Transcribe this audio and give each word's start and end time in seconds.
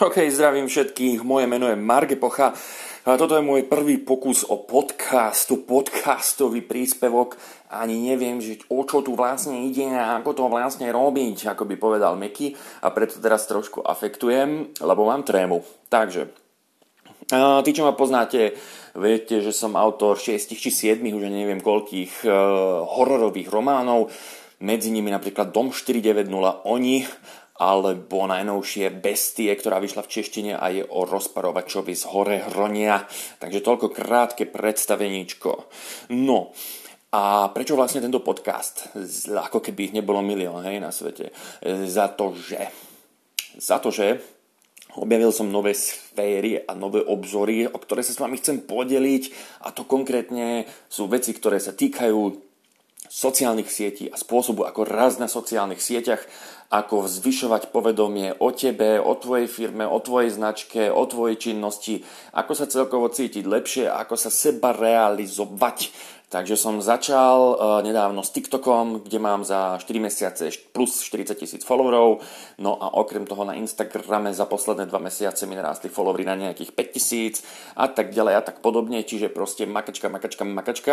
OK, 0.00 0.16
zdravím 0.32 0.64
všetkých, 0.64 1.20
moje 1.28 1.44
meno 1.44 1.68
je 1.68 1.76
Marge 1.76 2.16
Pocha 2.16 2.56
a 3.04 3.20
toto 3.20 3.36
je 3.36 3.44
môj 3.44 3.68
prvý 3.68 4.00
pokus 4.00 4.48
o 4.48 4.64
podcastu, 4.64 5.60
podcastový 5.60 6.64
príspevok. 6.64 7.36
Ani 7.68 8.08
neviem, 8.08 8.40
že 8.40 8.64
o 8.72 8.80
čo 8.88 9.04
tu 9.04 9.12
vlastne 9.12 9.60
ide 9.68 9.84
a 9.92 10.16
ako 10.16 10.30
to 10.32 10.42
vlastne 10.48 10.88
robiť, 10.88 11.52
ako 11.52 11.68
by 11.68 11.76
povedal 11.76 12.16
Meky 12.16 12.56
a 12.80 12.88
preto 12.96 13.20
teraz 13.20 13.44
trošku 13.44 13.84
afektujem, 13.84 14.72
lebo 14.80 15.04
mám 15.04 15.20
trému. 15.20 15.60
Takže, 15.92 16.32
tí, 17.60 17.70
čo 17.76 17.84
ma 17.84 17.92
poznáte, 17.92 18.56
viete, 18.96 19.44
že 19.44 19.52
som 19.52 19.76
autor 19.76 20.16
6 20.16 20.56
či 20.56 20.96
7, 20.96 21.04
už 21.12 21.28
neviem 21.28 21.60
koľkých 21.60 22.24
uh, 22.24 22.32
hororových 22.88 23.52
románov, 23.52 24.08
medzi 24.64 24.88
nimi 24.92 25.12
napríklad 25.12 25.52
Dom 25.52 25.76
490 25.76 26.32
Oni, 26.64 27.04
alebo 27.60 28.24
najnovšie 28.24 28.88
Bestie, 28.88 29.52
ktorá 29.52 29.76
vyšla 29.84 30.08
v 30.08 30.12
češtine 30.16 30.52
a 30.56 30.66
je 30.72 30.80
o 30.80 31.04
rozparovačovi 31.04 31.92
z 31.92 32.04
hore 32.08 32.40
Hronia. 32.48 33.04
Takže 33.36 33.60
toľko 33.60 33.92
krátke 33.92 34.48
predstaveníčko. 34.48 35.68
No, 36.16 36.56
a 37.12 37.52
prečo 37.52 37.76
vlastne 37.76 38.00
tento 38.00 38.24
podcast? 38.24 38.96
Ako 39.28 39.60
keby 39.60 39.92
ich 39.92 39.96
nebolo 39.96 40.24
milión 40.24 40.64
hej, 40.64 40.80
na 40.80 40.88
svete. 40.88 41.36
Za 41.84 42.16
to, 42.16 42.32
že... 42.32 42.64
Za 43.60 43.82
to, 43.82 43.90
že 43.90 44.22
objavil 44.94 45.34
som 45.34 45.50
nové 45.50 45.74
sféry 45.74 46.62
a 46.64 46.72
nové 46.74 47.02
obzory, 47.02 47.66
o 47.66 47.78
ktoré 47.78 48.02
sa 48.02 48.14
s 48.14 48.22
vami 48.22 48.38
chcem 48.38 48.62
podeliť 48.62 49.24
a 49.66 49.74
to 49.74 49.86
konkrétne 49.86 50.66
sú 50.86 51.10
veci, 51.10 51.34
ktoré 51.34 51.58
sa 51.58 51.74
týkajú 51.74 52.49
sociálnych 53.10 53.66
sietí 53.66 54.06
a 54.06 54.14
spôsobu, 54.14 54.62
ako 54.62 54.86
raz 54.86 55.18
na 55.18 55.26
sociálnych 55.26 55.82
sieťach, 55.82 56.22
ako 56.70 57.10
zvyšovať 57.10 57.74
povedomie 57.74 58.30
o 58.38 58.54
tebe, 58.54 59.02
o 59.02 59.18
tvojej 59.18 59.50
firme, 59.50 59.82
o 59.82 59.98
tvojej 59.98 60.30
značke, 60.30 60.86
o 60.86 61.02
tvojej 61.10 61.34
činnosti, 61.50 62.06
ako 62.30 62.52
sa 62.54 62.70
celkovo 62.70 63.10
cítiť 63.10 63.42
lepšie, 63.42 63.90
ako 63.90 64.14
sa 64.14 64.30
seba 64.30 64.70
realizovať 64.70 65.90
Takže 66.30 66.54
som 66.54 66.78
začal 66.78 67.58
uh, 67.58 67.82
nedávno 67.82 68.22
s 68.22 68.30
TikTokom, 68.30 69.02
kde 69.02 69.18
mám 69.18 69.42
za 69.42 69.82
4 69.82 69.98
mesiace 69.98 70.46
plus 70.70 71.02
40 71.02 71.34
tisíc 71.34 71.66
followerov. 71.66 72.22
No 72.62 72.78
a 72.78 72.94
okrem 73.02 73.26
toho 73.26 73.42
na 73.42 73.58
Instagrame 73.58 74.30
za 74.30 74.46
posledné 74.46 74.86
2 74.86 74.94
mesiace 75.02 75.42
mi 75.50 75.58
narástli 75.58 75.90
followery 75.90 76.22
na 76.22 76.38
nejakých 76.38 76.70
5 76.70 76.94
tisíc 76.94 77.42
a 77.74 77.90
tak 77.90 78.14
ďalej 78.14 78.34
a 78.38 78.42
tak 78.46 78.62
podobne. 78.62 79.02
Čiže 79.02 79.26
proste 79.34 79.66
makačka, 79.66 80.06
makačka, 80.06 80.46
makačka. 80.46 80.92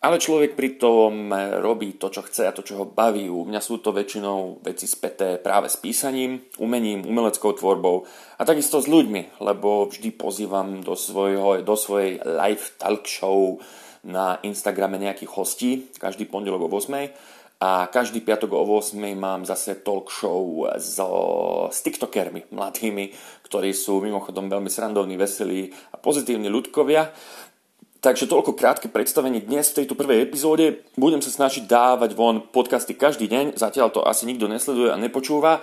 Ale 0.00 0.16
človek 0.16 0.56
pritom 0.56 1.36
robí 1.60 2.00
to, 2.00 2.08
čo 2.08 2.24
chce 2.24 2.48
a 2.48 2.56
to, 2.56 2.64
čo 2.64 2.80
ho 2.80 2.88
baví. 2.88 3.28
U 3.28 3.44
mňa 3.44 3.60
sú 3.60 3.84
to 3.84 3.92
väčšinou 3.92 4.64
veci 4.64 4.88
späté 4.88 5.36
práve 5.36 5.68
s 5.68 5.76
písaním, 5.76 6.48
umením, 6.56 7.04
umeleckou 7.04 7.52
tvorbou 7.52 8.08
a 8.40 8.42
takisto 8.48 8.80
s 8.80 8.88
ľuďmi, 8.88 9.44
lebo 9.44 9.84
vždy 9.92 10.16
pozývam 10.16 10.80
do, 10.80 10.96
svojho, 10.96 11.60
do 11.60 11.76
svojej 11.76 12.24
live 12.24 12.72
talk 12.80 13.04
show 13.04 13.60
na 14.04 14.38
Instagrame 14.46 14.98
nejakých 14.98 15.30
hostí, 15.34 15.70
každý 15.98 16.26
pondelok 16.26 16.66
o 16.66 16.70
8 16.70 17.10
a 17.58 17.90
každý 17.90 18.22
piatok 18.22 18.54
o 18.54 18.62
8 18.78 18.94
mám 19.18 19.42
zase 19.42 19.82
talk 19.82 20.14
show 20.14 20.62
so, 20.78 21.66
s 21.74 21.82
tiktokermi 21.82 22.54
mladými, 22.54 23.10
ktorí 23.42 23.74
sú 23.74 23.98
mimochodom 23.98 24.46
veľmi 24.46 24.70
srandovní, 24.70 25.18
veselí 25.18 25.74
a 25.90 25.98
pozitívni 25.98 26.46
ľudkovia. 26.46 27.10
Takže 27.98 28.30
toľko 28.30 28.54
krátke 28.54 28.86
predstavenie 28.86 29.42
dnes 29.42 29.74
v 29.74 29.82
tejto 29.82 29.98
prvej 29.98 30.22
epizóde. 30.22 30.86
Budem 30.94 31.18
sa 31.18 31.34
snažiť 31.34 31.66
dávať 31.66 32.14
von 32.14 32.46
podcasty 32.46 32.94
každý 32.94 33.26
deň, 33.26 33.58
zatiaľ 33.58 33.90
to 33.90 34.06
asi 34.06 34.22
nikto 34.22 34.46
nesleduje 34.46 34.94
a 34.94 35.00
nepočúva. 35.00 35.58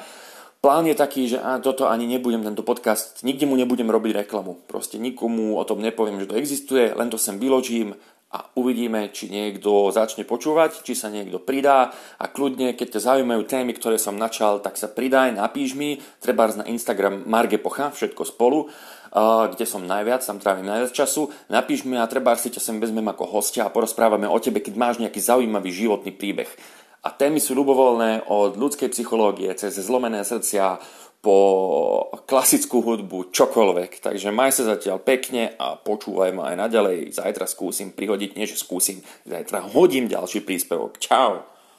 Plán 0.60 0.84
je 0.84 1.00
taký, 1.00 1.32
že 1.32 1.40
a 1.40 1.64
toto 1.64 1.88
ani 1.88 2.10
nebudem, 2.12 2.44
tento 2.44 2.66
podcast, 2.66 3.24
nikde 3.24 3.48
mu 3.48 3.56
nebudem 3.56 3.88
robiť 3.88 4.28
reklamu. 4.28 4.60
Proste 4.68 5.00
nikomu 5.00 5.56
o 5.56 5.64
tom 5.64 5.80
nepoviem, 5.80 6.20
že 6.20 6.28
to 6.28 6.36
existuje, 6.36 6.92
len 6.92 7.08
to 7.08 7.16
sem 7.16 7.40
vyložím, 7.40 7.96
a 8.34 8.52
uvidíme, 8.60 9.14
či 9.16 9.32
niekto 9.32 9.94
začne 9.94 10.28
počúvať, 10.28 10.84
či 10.84 10.98
sa 10.98 11.08
niekto 11.08 11.40
pridá 11.40 11.94
a 12.20 12.26
kľudne, 12.28 12.76
keď 12.76 12.98
ťa 12.98 13.06
zaujímajú 13.14 13.42
témy, 13.48 13.72
ktoré 13.78 13.96
som 13.96 14.20
načal, 14.20 14.60
tak 14.60 14.76
sa 14.76 14.92
pridaj, 14.92 15.32
napíš 15.32 15.78
mi, 15.78 16.04
treba 16.20 16.50
na 16.52 16.68
Instagram 16.68 17.24
Marge 17.30 17.62
Pocha, 17.62 17.96
všetko 17.96 18.24
spolu, 18.28 18.68
kde 19.56 19.64
som 19.64 19.88
najviac, 19.88 20.20
tam 20.26 20.44
trávim 20.44 20.68
najviac 20.68 20.92
času, 20.92 21.32
napíš 21.48 21.88
mi 21.88 21.96
a 21.96 22.04
treba 22.10 22.36
si 22.36 22.52
ťa 22.52 22.60
sem 22.60 22.78
vezmem 22.84 23.08
ako 23.08 23.40
hostia 23.40 23.64
a 23.64 23.72
porozprávame 23.72 24.28
o 24.28 24.36
tebe, 24.44 24.60
keď 24.60 24.76
máš 24.76 25.00
nejaký 25.00 25.24
zaujímavý 25.24 25.72
životný 25.72 26.12
príbeh. 26.12 26.52
A 27.06 27.14
témy 27.14 27.40
sú 27.40 27.56
ľubovoľné 27.56 28.28
od 28.28 28.58
ľudskej 28.60 28.92
psychológie 28.92 29.54
cez 29.56 29.78
zlomené 29.80 30.26
srdcia, 30.26 30.82
po 31.26 32.14
klasickú 32.30 32.86
hudbu, 32.86 33.34
čokoľvek. 33.34 33.98
Takže 33.98 34.30
maj 34.30 34.54
sa 34.54 34.78
zatiaľ 34.78 35.02
pekne 35.02 35.58
a 35.58 35.74
počúvaj 35.74 36.30
ma 36.38 36.54
aj 36.54 36.70
naďalej. 36.70 37.18
Zajtra 37.18 37.50
skúsim 37.50 37.90
prihodiť, 37.90 38.38
nie 38.38 38.46
že 38.46 38.62
skúsim, 38.62 39.02
zajtra 39.26 39.66
hodím 39.74 40.06
ďalší 40.06 40.46
príspevok. 40.46 41.02
Čau! 41.02 41.55